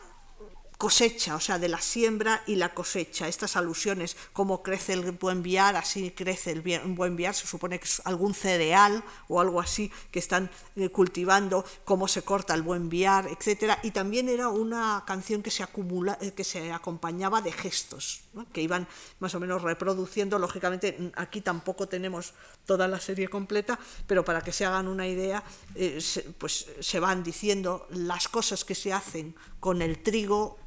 [0.78, 3.28] cosecha, o sea, de la siembra y la cosecha.
[3.28, 7.86] Estas alusiones, cómo crece el buen viar, así crece el buen viar, se supone que
[7.86, 12.89] es algún cereal o algo así que están eh, cultivando, cómo se corta el buen
[12.89, 13.80] viar, etcétera.
[13.84, 18.21] Y también era una canción que se acumula, eh, que se acompañaba de gestos,
[18.51, 18.88] que iban
[19.19, 20.39] más o menos reproduciendo.
[20.39, 22.34] Lógicamente, aquí tampoco tenemos
[22.65, 25.43] toda la serie completa, pero para que se hagan una idea,
[25.76, 25.99] eh,
[26.38, 30.57] pues se van diciendo las cosas que se hacen con el trigo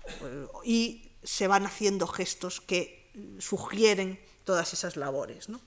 [0.64, 5.48] y se van haciendo gestos que eh, sugieren todas esas labores.
[5.48, 5.61] ¿no?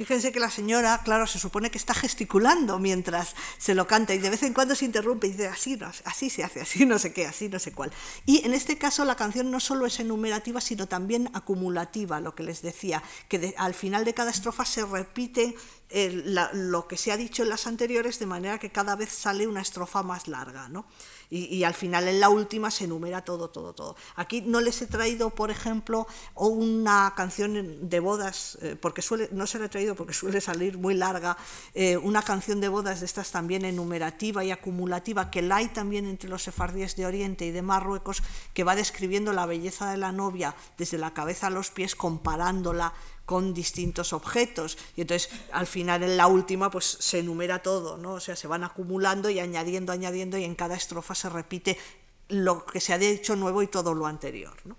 [0.00, 4.18] Fíjense que la señora, claro, se supone que está gesticulando mientras se lo canta y
[4.18, 6.98] de vez en cuando se interrumpe y dice así, no, así se hace, así no
[6.98, 7.92] sé qué, así no sé cuál.
[8.24, 12.44] Y en este caso la canción no solo es enumerativa, sino también acumulativa, lo que
[12.44, 15.54] les decía, que al final de cada estrofa se repite
[15.90, 16.22] eh,
[16.54, 19.60] lo que se ha dicho en las anteriores de manera que cada vez sale una
[19.60, 20.86] estrofa más larga, ¿no?
[21.30, 23.94] Y, al final en la última se enumera todo, todo, todo.
[24.16, 29.46] Aquí no les he traído, por ejemplo, una canción de bodas, eh, porque suele, no
[29.46, 31.36] se la he traído porque suele salir muy larga,
[31.74, 36.06] eh, una canción de bodas de estas también enumerativa y acumulativa, que la hay también
[36.06, 38.22] entre los sefardíes de Oriente y de Marruecos,
[38.52, 42.92] que va describiendo la belleza de la novia desde la cabeza a los pies, comparándola
[43.30, 48.14] con distintos objetos y entonces al final en la última pues se enumera todo, ¿no?
[48.14, 51.78] O sea, se van acumulando y añadiendo, añadiendo y en cada estrofa se repite
[52.26, 54.76] lo que se ha dicho nuevo y todo lo anterior, ¿no?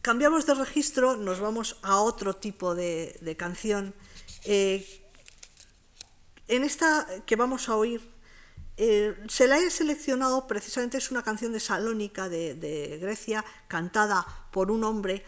[0.00, 3.92] Cambiamos de registro, nos vamos a otro tipo de, de canción.
[4.44, 4.86] Eh,
[6.46, 8.00] en esta que vamos a oír,
[8.76, 14.24] eh, se la he seleccionado, precisamente es una canción de Salónica de, de Grecia, cantada
[14.52, 15.24] por un hombre,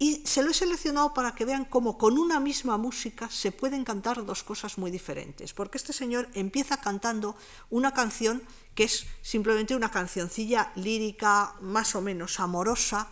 [0.00, 3.84] y se lo he seleccionado para que vean cómo con una misma música se pueden
[3.84, 7.36] cantar dos cosas muy diferentes, porque este señor empieza cantando
[7.68, 8.42] una canción
[8.74, 13.08] que es simplemente una cancioncilla lírica más o menos amorosa,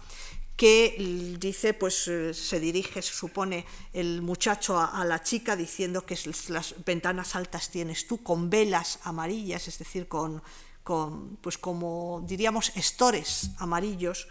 [0.56, 6.18] que dice, pues eh, se dirige, se supone, el muchacho a, la chica diciendo que
[6.48, 10.42] las ventanas altas tienes tú con velas amarillas, es decir, con,
[10.82, 14.26] con pues como diríamos, estores amarillos.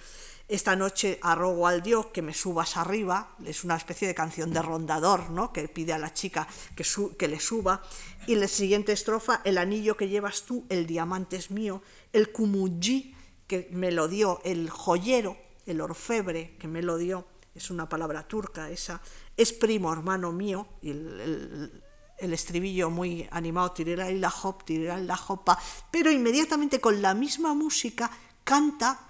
[0.47, 4.61] Esta noche arrogo al Dios que me subas arriba, es una especie de canción de
[4.61, 5.51] rondador, ¿no?
[5.51, 7.81] que pide a la chica que, le suba.
[8.27, 11.81] Y la siguiente estrofa, el anillo que llevas tú, el diamante es mío,
[12.13, 13.13] el kumuji
[13.45, 18.25] que me lo dio el joyero, el orfebre que me lo dio, es una palabra
[18.25, 19.01] turca esa,
[19.35, 21.81] es primo hermano mío, y el,
[22.19, 25.59] estribillo muy animado, tirera la hop, tirera la hopa,
[25.91, 28.09] pero inmediatamente con la misma música
[28.45, 29.06] canta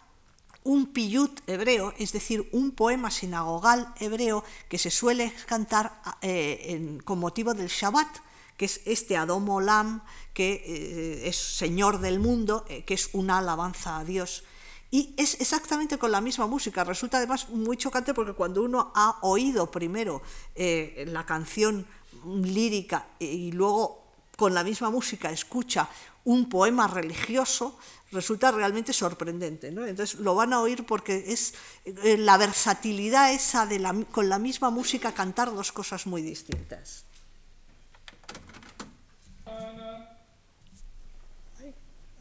[0.68, 7.00] un piyut hebreo, es decir, un poema sinagogal hebreo que se suele cantar eh, en,
[7.00, 8.08] con motivo del Shabbat,
[8.58, 10.04] que es este Adom Olam,
[10.34, 14.44] que eh, es Señor del mundo, eh, que es una alabanza a Dios.
[14.92, 16.84] Y es exactamente con la misma música.
[16.84, 20.22] Resulta además muy chocante porque cuando uno ha oído primero
[20.56, 21.86] la canción
[22.24, 24.08] lírica y luego
[24.38, 25.90] con la misma música escucha
[26.24, 27.78] un poema religioso,
[28.12, 29.72] resulta realmente sorprendente.
[29.72, 29.86] ¿no?
[29.86, 31.54] Entonces lo van a oír porque es
[31.86, 37.06] eh, la versatilidad esa de la, con la misma música cantar dos cosas muy distintas.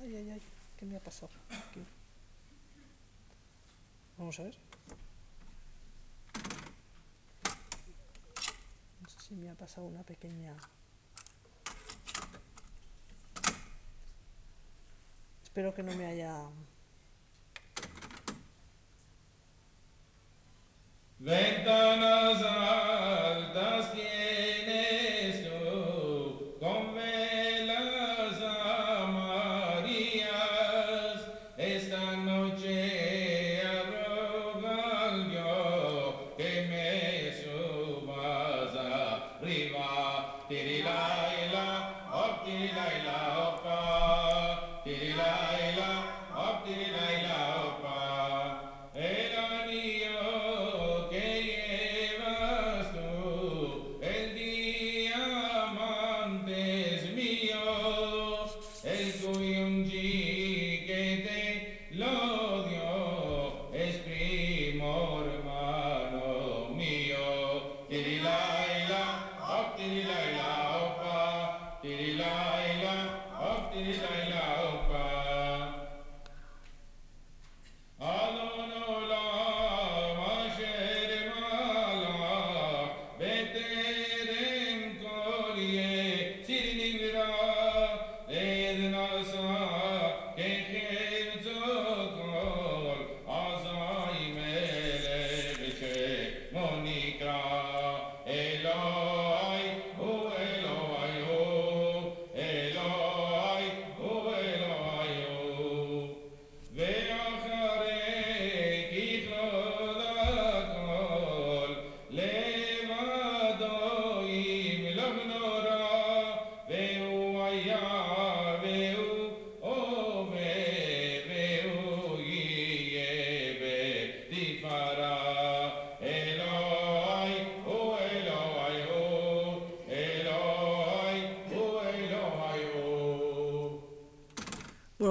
[0.01, 0.43] Ay, ay, ay.
[0.77, 1.33] ¿qué me ha pasado?
[4.19, 4.55] Vamos a ver.
[9.01, 10.57] No sé si me ha pasado una pequeña...
[15.57, 16.35] Espero que no me haya...
[21.19, 24.56] Ventanas altas tienes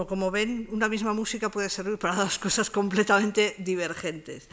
[0.08, 4.48] Como ven, una misma música puede servir para dos cosas completamente divergentes.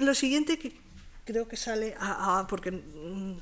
[0.00, 0.76] Lo siguiente que
[1.24, 1.96] creo que sale,
[2.48, 3.36] porque mm,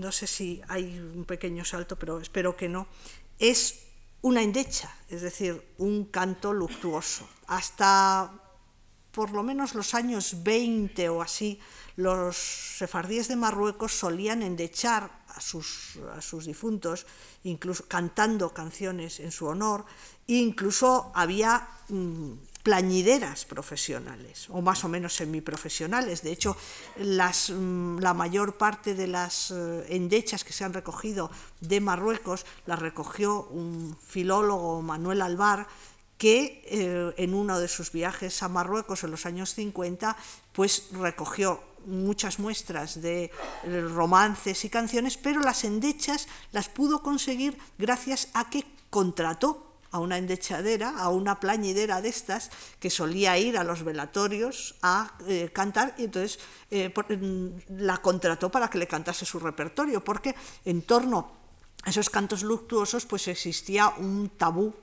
[0.00, 2.86] no sé si hay un pequeño salto, pero espero que no,
[3.38, 3.80] es
[4.22, 7.28] una endecha, es decir, un canto luctuoso.
[7.46, 8.32] Hasta
[9.12, 11.58] por lo menos los años 20 o así,
[11.96, 12.36] los
[12.80, 16.00] sefardíes de Marruecos solían endechar a sus,
[16.48, 17.04] difuntos,
[17.44, 19.84] incluso cantando canciones en su honor,
[20.24, 26.24] e incluso había mm, plañideras profesionales, o más o menos semiprofesionales.
[26.24, 26.56] De hecho,
[26.96, 32.80] mm, la mayor parte de las eh, endechas que se han recogido de Marruecos las
[32.80, 35.68] recogió un filólogo, Manuel Alvar,
[36.16, 40.16] que eh, en uno de sus viajes a Marruecos en los años 50,
[40.52, 43.30] pues recogió muchas muestras de
[43.64, 50.18] romances y canciones, pero las endechas las pudo conseguir gracias a que contrató a una
[50.18, 55.94] endechadera, a una plañidera de estas, que solía ir a los velatorios a eh, cantar,
[55.98, 56.38] y entonces
[56.70, 61.32] eh, mm, la contrató para que le cantase su repertorio, porque en torno
[61.82, 64.74] a esos cantos luctuosos pues existía un tabú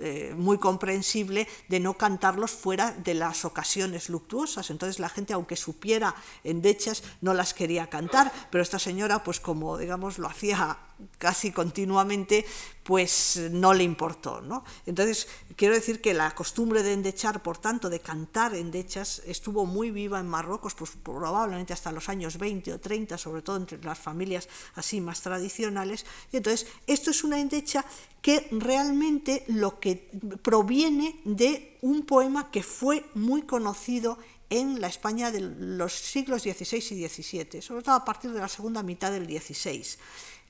[0.00, 4.70] eh, muy comprensible de no cantarlos fuera de las ocasiones luctuosas.
[4.70, 9.78] Entonces la gente, aunque supiera endechas, no las quería cantar, pero esta señora, pues como
[9.78, 10.78] digamos lo hacía
[11.18, 12.44] casi continuamente,
[12.82, 14.40] pues no le importó.
[14.40, 14.64] ¿no?
[14.86, 15.26] Entonces,
[15.56, 20.20] quiero decir que la costumbre de endechar, por tanto, de cantar endechas, estuvo muy viva
[20.20, 24.48] en Marruecos, pues probablemente hasta los años 20 o 30, sobre todo entre las familias
[24.74, 26.04] así más tradicionales.
[26.32, 27.84] Y entonces, esto es una endecha
[28.20, 30.10] que realmente lo que
[30.42, 34.18] proviene de un poema que fue muy conocido
[34.50, 38.48] en la España de los siglos XVI y XVII, sobre todo a partir de la
[38.48, 39.84] segunda mitad del XVI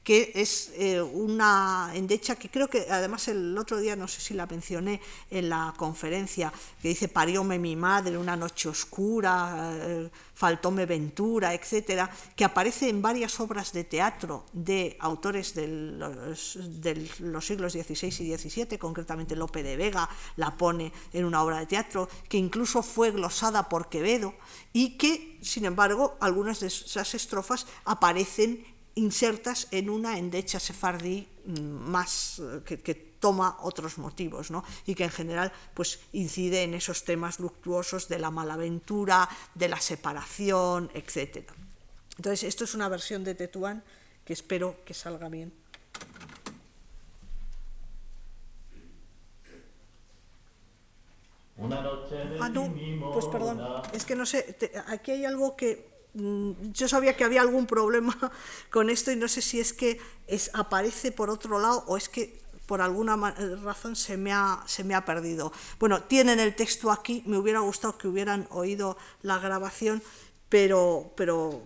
[0.04, 4.34] que es eh, una endecha que creo que además el otro día, no sé si
[4.34, 5.00] la mencioné
[5.30, 12.10] en la conferencia, que dice parióme mi madre, una noche oscura, eh, faltóme ventura, etcétera,
[12.36, 18.36] que aparece en varias obras de teatro de autores los, de los siglos XVI y
[18.36, 23.10] XVII, concretamente Lope de Vega la pone en una obra de teatro, que incluso fue
[23.10, 24.34] glosada por Quevedo
[24.74, 31.60] y que, sin embargo, algunas de esas estrofas aparecen insertas en una endecha sefardí mm,
[31.90, 34.62] más eh, que, que toma otros motivos ¿no?
[34.86, 39.80] y que en general pues, incide en esos temas luctuosos de la malaventura, de la
[39.80, 41.50] separación, etc.
[42.16, 43.82] Entonces, esto es una versión de Tetuán
[44.24, 45.52] que espero que salga bien.
[51.56, 52.68] Una noche de Ah, no,
[53.12, 57.40] pues perdón, es que no sé, te- aquí hay algo que yo sabía que había
[57.40, 58.16] algún problema
[58.70, 62.08] con esto y no sé si es que es, aparece por otro lado o es
[62.08, 65.52] que por alguna eh, razón se me, ha, se me ha perdido.
[65.78, 70.02] Bueno, tienen el texto aquí, me hubiera gustado que hubieran oído la grabación,
[70.48, 71.62] pero, pero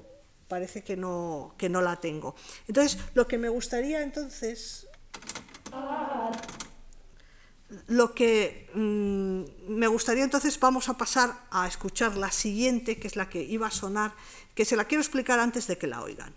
[0.48, 2.34] parece que no, que no la tengo.
[2.66, 4.88] Entonces, lo que me gustaría entonces
[7.88, 13.16] lo que mm, me gustaría entonces, vamos a pasar a escuchar la siguiente, que es
[13.16, 14.14] la que iba a sonar,
[14.54, 16.34] que se la quiero explicar antes de que la oigan.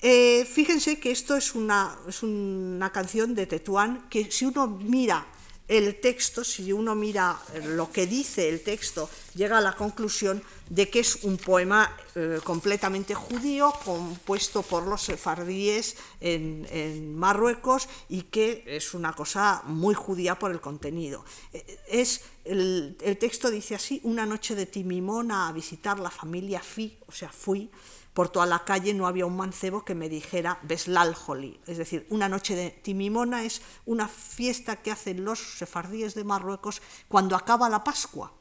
[0.00, 5.26] Eh, fíjense que esto es una, es una canción de Tetuán que si uno mira
[5.66, 7.38] el texto, si uno mira
[7.68, 12.38] lo que dice el texto, llega a la conclusión de que es un poema eh,
[12.44, 19.94] completamente judío, compuesto por los sefardíes en, en Marruecos y que es una cosa muy
[19.94, 21.24] judía por el contenido.
[21.52, 26.60] Eh, Es, el, el texto dice así, una noche de Timimona a visitar la familia
[26.60, 27.70] Fi, o sea, fui,
[28.14, 31.60] por toda la calle no había un mancebo que me dijera Beslal Holi.
[31.66, 36.80] Es decir, una noche de Timimona es una fiesta que hacen los sefardíes de Marruecos
[37.08, 38.32] cuando acaba la Pascua.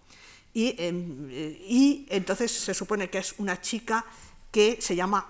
[0.53, 4.05] Y, em, y entonces se supone que es una chica
[4.51, 5.27] que se llama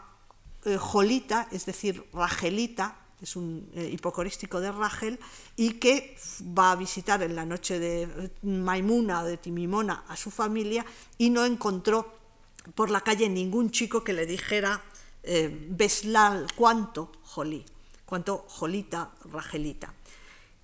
[0.65, 5.17] eh, Jolita, es decir, Ragelita, es un eh, hipocorístico de Rachel,
[5.55, 6.17] y que
[6.57, 10.85] va a visitar en la noche de eh, Maimuna o de Timimona a su familia
[11.17, 12.22] y no encontró
[12.76, 14.82] por la calle ningún chico que le dijera
[15.24, 17.66] eh, Beslal, cuánto Jolí,
[18.05, 19.93] cuánto Jolita, Ragelita.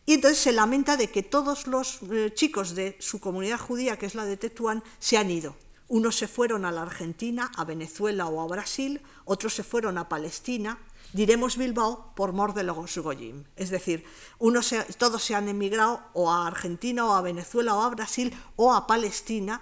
[0.05, 4.07] Y entonces se lamenta de que todos los eh, chicos de su comunidad judía, que
[4.07, 5.55] es la de Tetuán, se han ido.
[5.87, 10.09] Unos se fueron a la Argentina, a Venezuela o a Brasil, otros se fueron a
[10.09, 10.79] Palestina,
[11.13, 13.43] diremos Bilbao por mor de los Goyim.
[13.55, 14.03] Es decir,
[14.37, 18.73] unos todos se han emigrado o a Argentina o a Venezuela o a Brasil o
[18.73, 19.61] a Palestina,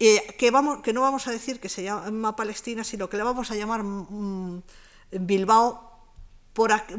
[0.00, 3.22] eh, que, vamos, que no vamos a decir que se llama Palestina, sino que le
[3.22, 4.62] vamos a llamar mm,
[5.12, 5.90] Bilbao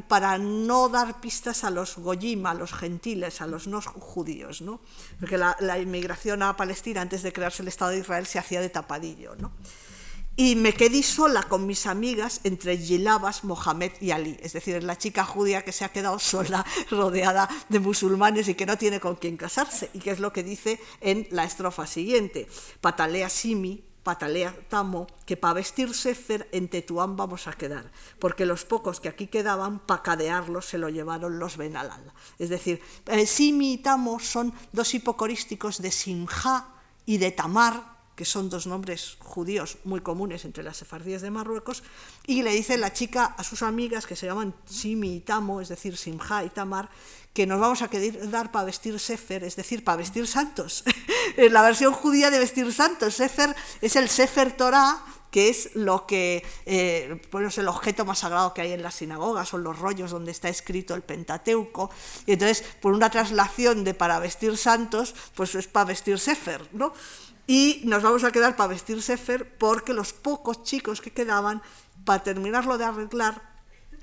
[0.07, 4.79] para no dar pistas a los goyim, a los gentiles, a los no judíos, ¿no?
[5.19, 8.61] porque la, la inmigración a Palestina antes de crearse el Estado de Israel se hacía
[8.61, 9.35] de tapadillo.
[9.35, 9.51] ¿no?
[10.41, 14.83] Y me quedé sola con mis amigas entre Gilabas, Mohamed y Ali, es decir, es
[14.83, 18.99] la chica judía que se ha quedado sola, rodeada de musulmanes y que no tiene
[18.99, 22.47] con quién casarse, y que es lo que dice en la estrofa siguiente,
[22.81, 28.65] patalea simi, patalea tamo, que para vestir sefer en Tetuán vamos a quedar, porque los
[28.65, 32.11] pocos que aquí quedaban, para cadearlos se lo llevaron los Benalal.
[32.39, 36.65] Es decir, eh, simi y tamo son dos hipocorísticos de Simja
[37.05, 41.81] y de Tamar, que son dos nombres judíos muy comunes entre las sefardíes de Marruecos,
[42.27, 45.69] y le dice la chica a sus amigas que se llaman Simi y Tamo, es
[45.69, 46.87] decir, Simha y Tamar,
[47.33, 50.83] que nos vamos a quedar para vestir Sefer, es decir, para vestir santos.
[51.49, 56.45] La versión judía de vestir santos, Sefer es el Sefer Torah, que es lo que
[56.67, 60.11] eh, pues, es el objeto más sagrado que hay en las sinagogas, son los rollos
[60.11, 61.89] donde está escrito el Pentateuco.
[62.27, 66.93] Y entonces, por una traslación de para vestir santos, pues es para vestir Sefer, ¿no?
[67.47, 71.61] Y nos vamos a quedar para vestir Sefer porque los pocos chicos que quedaban,
[72.05, 73.41] para terminarlo de arreglar,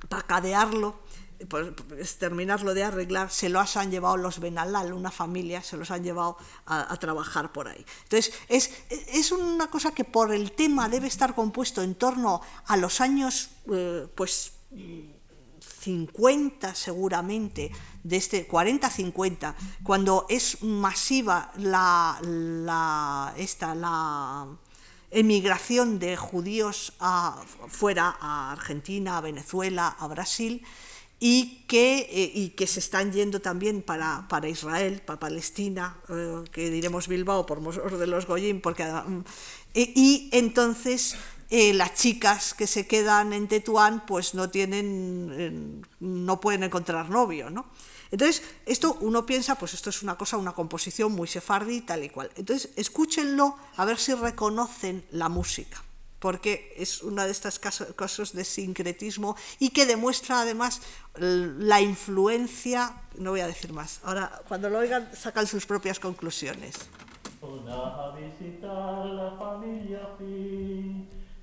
[0.09, 1.01] para cadearlo,
[1.49, 1.75] por,
[2.19, 6.37] terminarlo de arreglar, se los han llevado los Benalal, una familia, se los han llevado
[6.67, 7.85] a, a trabajar por ahí.
[8.05, 12.77] Entonces, es, es, una cosa que por el tema debe estar compuesto en torno a
[12.77, 14.53] los años, eh, pues
[15.81, 17.71] 50 seguramente,
[18.03, 24.47] de este 40-50, cuando es masiva la, la, esta, la
[25.11, 30.65] emigración de judíos a, fuera a Argentina, a Venezuela, a Brasil,
[31.21, 36.45] y que, eh, y que se están yendo también para, para Israel, para Palestina, eh,
[36.53, 39.25] que diremos Bilbao por mor de los Goyim, porque, mm,
[39.75, 41.17] y, entonces
[41.51, 47.51] eh, las chicas que se quedan en Tetuán pues no tienen, no pueden encontrar novio,
[47.51, 47.67] ¿no?
[48.11, 52.09] Entonces, esto uno piensa, pues esto es una cosa, una composición muy sefardí, tal y
[52.09, 52.31] cual.
[52.37, 55.83] Entonces, escúchenlo a ver si reconocen la música
[56.19, 60.81] porque es una de estas casos de sincretismo y que demuestra además
[61.15, 66.75] la influencia, no voy a decir más, ahora cuando lo oigan sacan sus propias conclusiones.
[67.41, 70.09] Una a visitar la familia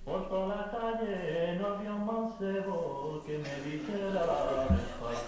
[0.05, 4.67] por toda la calle no había un mancebo que me dijera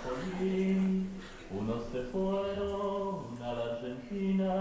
[0.04, 1.10] Jolín.
[1.50, 4.54] Unos se fueron a la Argentina,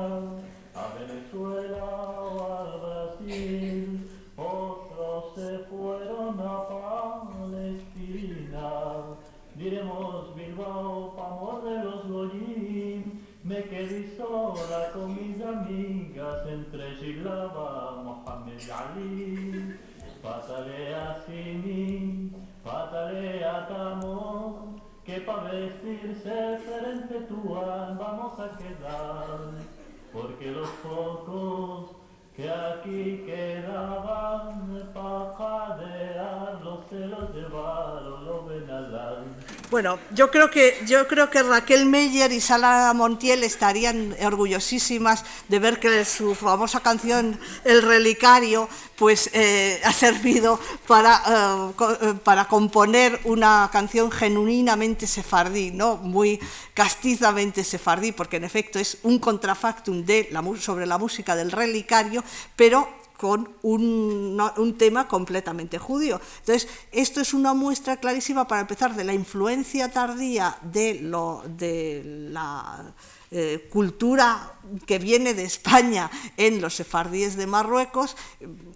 [0.74, 4.06] a Venezuela o al Brasil
[4.36, 6.68] otros se fueron a
[7.48, 8.70] Palestina.
[9.54, 18.70] Diremos Bilbao, amor de los Goyim, me quedé sola con mis amigas entre Gilaba, Mohamed
[18.70, 19.76] Ali.
[20.26, 22.32] Pátale a Simi,
[22.64, 24.74] pátale a Tamo,
[25.04, 29.38] que pa' vestirse frente tuan vamos a quedar,
[30.12, 31.90] porque los pocos
[32.34, 38.48] que aquí quedaban para los se los llevaron los
[39.68, 45.58] Bueno, yo creo que yo creo que Raquel Meyer y Sara Montiel estarían orgullosísimas de
[45.58, 52.46] ver que su famosa canción El relicario pues eh, ha servido para, eh, eh, para
[52.46, 55.96] componer una canción genuinamente sefardí, ¿no?
[55.96, 56.38] muy
[56.72, 62.22] castizamente sefardí, porque en efecto es un contrafactum de la, sobre la música del relicario,
[62.54, 62.88] pero
[63.18, 66.20] con un, un, tema completamente judío.
[66.40, 72.28] Entonces, esto es una muestra clarísima para empezar de la influencia tardía de, lo, de
[72.30, 72.94] la
[73.30, 74.55] eh, cultura
[74.86, 78.16] que viene de España en los sefardíes de Marruecos,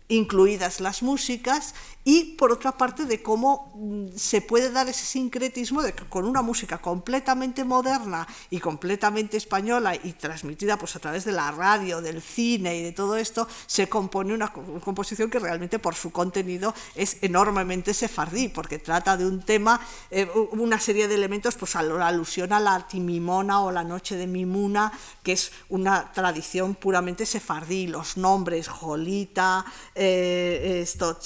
[0.09, 5.83] incluidas las músicas, y por otra parte de cómo mm, se puede dar ese sincretismo
[5.83, 11.25] de que con una música completamente moderna y completamente española y transmitida pues, a través
[11.25, 15.79] de la radio, del cine y de todo esto, se compone una composición que realmente
[15.79, 19.81] por su contenido es enormemente sefardí, porque trata de un tema,
[20.11, 24.17] eh, una serie de elementos, pues a la alusión a la Timimona o la Noche
[24.17, 29.65] de Mimuna, que es una tradición puramente sefardí, los nombres, Jolita,
[29.95, 31.19] eh, esto,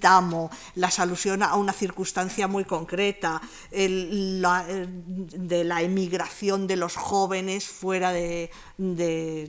[0.00, 8.12] Tamo, las alusión a una circunstancia muy concreta, de la emigración de los jóvenes fuera
[8.12, 8.50] de,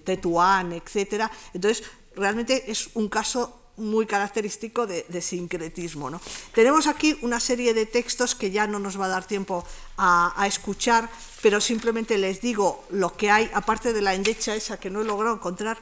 [0.05, 1.29] Tetuán, etc.
[1.53, 1.83] Entonces,
[2.15, 6.09] realmente es un caso muy característico de, sincretismo.
[6.09, 6.21] ¿no?
[6.53, 9.65] Tenemos aquí una serie de textos que ya no nos va a dar tiempo
[9.97, 11.09] a, escuchar,
[11.41, 15.05] pero simplemente les digo lo que hay, aparte de la endecha esa que no he
[15.05, 15.77] logrado encontrar,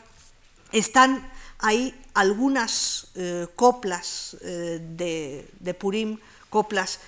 [0.71, 6.19] están hay algunas eh, coplas eh, de, Purim,
[6.49, 6.99] coplas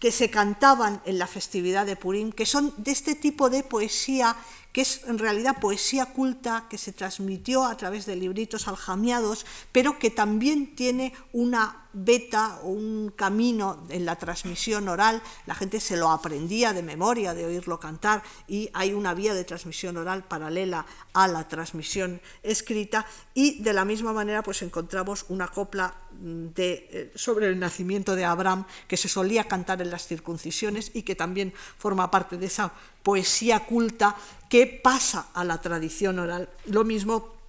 [0.00, 4.34] que se cantaban en la festividad de Purim, que son de este tipo de poesía
[4.72, 9.98] que es en realidad poesía culta que se transmitió a través de libritos aljamiados, pero
[9.98, 15.96] que también tiene una beta o un camino en la transmisión oral, la gente se
[15.96, 20.86] lo aprendía de memoria, de oírlo cantar, y hay una vía de transmisión oral paralela
[21.14, 27.12] a la transmisión escrita, y de la misma manera pues encontramos una copla de, eh,
[27.14, 31.52] sobre el nacimiento de Abraham que se solía cantar en las circuncisiones y que también
[31.78, 34.16] forma parte de esa poesía culta
[34.48, 36.48] que pasa a la tradición oral.
[36.66, 37.40] Lo mismo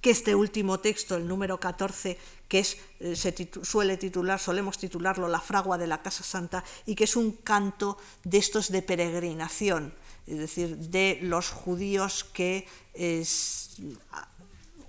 [0.00, 3.32] que este último texto, el número 14, que es, eh, se
[3.62, 7.96] suele titular, solemos titularlo La fragua de la Casa Santa, y que es un canto
[8.24, 9.94] de estos de peregrinación,
[10.26, 13.76] es decir, de los judíos que es,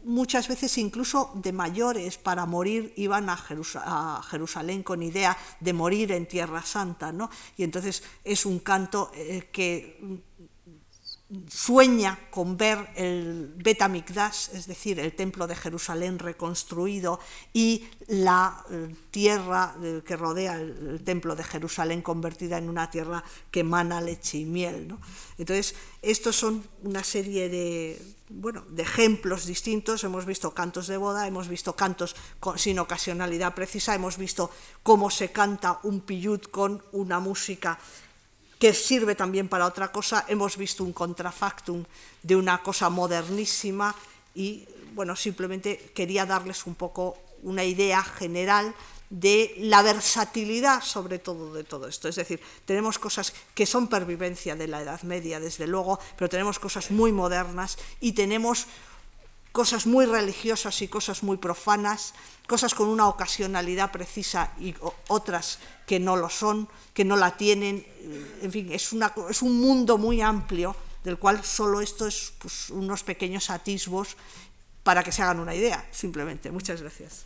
[0.05, 6.27] muchas veces incluso de mayores para morir iban a, Jerusalén con idea de morir en
[6.27, 7.29] Tierra Santa, ¿no?
[7.57, 10.23] Y entonces es un canto eh, que
[11.49, 17.19] sueña con ver el Betamikdash, es decir, el templo de Jerusalén reconstruido
[17.53, 22.89] y la eh, tierra eh, que rodea el, el, templo de Jerusalén convertida en una
[22.89, 24.88] tierra que emana leche y miel.
[24.88, 24.99] ¿no?
[25.38, 30.03] Entonces, estos son una serie de, bueno, de ejemplos distintos.
[30.03, 35.09] Hemos visto cantos de boda, hemos visto cantos con, sin ocasionalidad precisa, hemos visto cómo
[35.09, 37.79] se canta un piyut con una música
[38.64, 40.24] que sirve también para otra cosa.
[40.30, 41.84] Hemos visto un contrafactum
[42.22, 43.93] de una cosa modernísima
[44.34, 48.74] y, bueno, simplemente quería darles un poco una idea general
[49.09, 52.07] de la versatilidad sobre todo de todo esto.
[52.07, 56.57] Es decir, tenemos cosas que son pervivencia de la Edad Media, desde luego, pero tenemos
[56.57, 58.68] cosas muy modernas y tenemos
[59.53, 62.13] cosas muy religiosas y cosas muy profanas,
[62.47, 64.75] cosas con una ocasionalidad precisa y
[65.07, 67.85] otras que no lo son, que no la tienen.
[68.41, 72.71] En fin, es, una, es un mundo muy amplio del cual solo esto es pues,
[72.71, 74.17] unos pequeños atisbos
[74.83, 76.51] para que se hagan una idea, simplemente.
[76.51, 77.25] Muchas gracias.